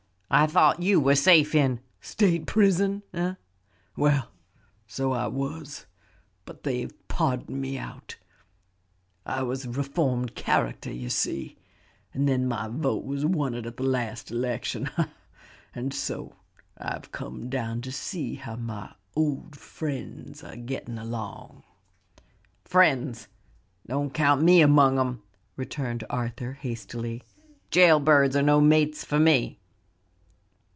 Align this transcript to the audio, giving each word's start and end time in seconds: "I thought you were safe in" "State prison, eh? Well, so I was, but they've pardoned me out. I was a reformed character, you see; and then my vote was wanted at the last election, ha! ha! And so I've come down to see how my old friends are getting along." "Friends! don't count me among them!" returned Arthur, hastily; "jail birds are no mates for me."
"I 0.33 0.47
thought 0.47 0.81
you 0.81 1.01
were 1.01 1.15
safe 1.15 1.53
in" 1.53 1.81
"State 1.99 2.45
prison, 2.45 3.03
eh? 3.13 3.33
Well, 3.97 4.31
so 4.87 5.11
I 5.11 5.27
was, 5.27 5.87
but 6.45 6.63
they've 6.63 6.89
pardoned 7.09 7.59
me 7.61 7.77
out. 7.77 8.15
I 9.25 9.43
was 9.43 9.65
a 9.65 9.69
reformed 9.71 10.33
character, 10.33 10.89
you 10.89 11.09
see; 11.09 11.57
and 12.13 12.29
then 12.29 12.47
my 12.47 12.69
vote 12.69 13.03
was 13.03 13.25
wanted 13.25 13.67
at 13.67 13.75
the 13.75 13.83
last 13.83 14.31
election, 14.31 14.85
ha! 14.85 15.01
ha! 15.03 15.09
And 15.75 15.93
so 15.93 16.37
I've 16.77 17.11
come 17.11 17.49
down 17.49 17.81
to 17.81 17.91
see 17.91 18.35
how 18.35 18.55
my 18.55 18.93
old 19.17 19.57
friends 19.57 20.45
are 20.45 20.55
getting 20.55 20.97
along." 20.97 21.63
"Friends! 22.63 23.27
don't 23.85 24.13
count 24.13 24.41
me 24.43 24.61
among 24.61 24.95
them!" 24.95 25.23
returned 25.57 26.05
Arthur, 26.09 26.53
hastily; 26.53 27.21
"jail 27.69 27.99
birds 27.99 28.37
are 28.37 28.41
no 28.41 28.61
mates 28.61 29.03
for 29.03 29.19
me." 29.19 29.57